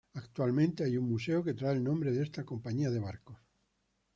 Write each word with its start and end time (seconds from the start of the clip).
Actualmente 0.15 0.83
hay 0.83 0.97
un 0.97 1.07
museo 1.07 1.43
que 1.43 1.53
trae 1.53 1.73
el 1.75 1.83
nombre 1.83 2.11
de 2.11 2.23
esta 2.23 2.43
compañía 2.43 2.89
de 2.89 2.97
barcos. 2.97 3.37